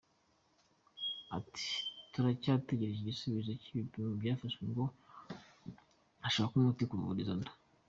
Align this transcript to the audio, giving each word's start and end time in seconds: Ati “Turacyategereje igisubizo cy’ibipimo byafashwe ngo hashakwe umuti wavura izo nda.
Ati 1.37 1.67
“Turacyategereje 2.11 2.99
igisubizo 3.01 3.51
cy’ibipimo 3.61 4.09
byafashwe 4.19 4.63
ngo 4.71 4.83
hashakwe 6.23 6.55
umuti 6.57 6.83
wavura 6.91 7.21
izo 7.23 7.35
nda. 7.39 7.51